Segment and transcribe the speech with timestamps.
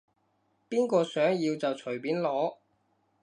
[0.67, 2.55] 邊個想要就隨便攞